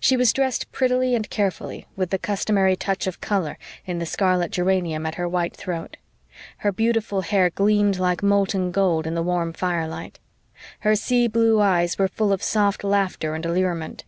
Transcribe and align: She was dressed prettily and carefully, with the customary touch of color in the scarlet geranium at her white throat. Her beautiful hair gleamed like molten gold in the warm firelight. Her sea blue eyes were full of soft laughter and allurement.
She 0.00 0.16
was 0.16 0.32
dressed 0.32 0.72
prettily 0.72 1.14
and 1.14 1.30
carefully, 1.30 1.86
with 1.94 2.10
the 2.10 2.18
customary 2.18 2.74
touch 2.74 3.06
of 3.06 3.20
color 3.20 3.56
in 3.86 4.00
the 4.00 4.04
scarlet 4.04 4.50
geranium 4.50 5.06
at 5.06 5.14
her 5.14 5.28
white 5.28 5.54
throat. 5.56 5.96
Her 6.58 6.72
beautiful 6.72 7.20
hair 7.20 7.50
gleamed 7.50 8.00
like 8.00 8.20
molten 8.20 8.72
gold 8.72 9.06
in 9.06 9.14
the 9.14 9.22
warm 9.22 9.52
firelight. 9.52 10.18
Her 10.80 10.96
sea 10.96 11.28
blue 11.28 11.60
eyes 11.60 12.00
were 12.00 12.08
full 12.08 12.32
of 12.32 12.42
soft 12.42 12.82
laughter 12.82 13.36
and 13.36 13.46
allurement. 13.46 14.02